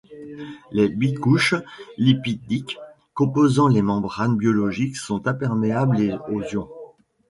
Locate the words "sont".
4.97-5.27